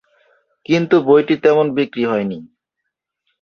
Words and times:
কিন্তু 0.65 0.95
বইটি 1.01 1.35
তেমন 1.43 1.67
বিক্রি 1.75 2.03
হয়নি। 2.05 2.39